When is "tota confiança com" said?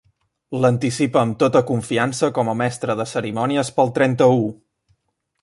1.43-2.49